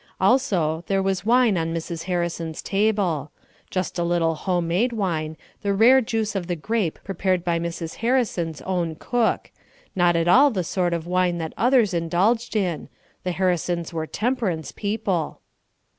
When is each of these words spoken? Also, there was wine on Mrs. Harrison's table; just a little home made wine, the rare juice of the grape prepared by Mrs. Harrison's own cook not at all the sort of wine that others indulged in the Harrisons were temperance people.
Also, 0.19 0.83
there 0.87 0.99
was 1.03 1.27
wine 1.27 1.59
on 1.59 1.75
Mrs. 1.75 2.05
Harrison's 2.05 2.63
table; 2.63 3.29
just 3.69 3.99
a 3.99 4.03
little 4.03 4.33
home 4.33 4.67
made 4.67 4.91
wine, 4.93 5.37
the 5.61 5.75
rare 5.75 6.01
juice 6.01 6.33
of 6.35 6.47
the 6.47 6.55
grape 6.55 6.97
prepared 7.03 7.43
by 7.45 7.59
Mrs. 7.59 7.97
Harrison's 7.97 8.61
own 8.63 8.95
cook 8.95 9.51
not 9.95 10.15
at 10.15 10.27
all 10.27 10.49
the 10.49 10.63
sort 10.63 10.95
of 10.95 11.05
wine 11.05 11.37
that 11.37 11.53
others 11.55 11.93
indulged 11.93 12.55
in 12.55 12.89
the 13.23 13.33
Harrisons 13.33 13.93
were 13.93 14.07
temperance 14.07 14.71
people. 14.71 15.41